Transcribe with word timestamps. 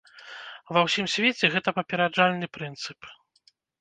Ва 0.77 0.81
ўсім 0.87 1.05
свеце 1.15 1.45
гэта 1.55 1.69
папераджальны 1.77 2.47
прынцып. 2.59 2.99